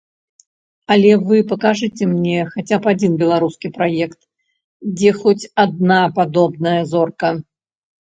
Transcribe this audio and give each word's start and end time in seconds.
Але 0.95 1.11
вы 1.27 1.37
пакажыце 1.51 2.03
мне 2.13 2.39
хаця 2.55 2.77
б 2.87 2.95
адзін 2.95 3.11
беларускі 3.21 3.67
праект, 3.77 4.19
дзе 4.97 5.11
хоць 5.23 5.41
адна 5.69 6.03
падобная 6.21 6.79
зорка. 6.93 7.27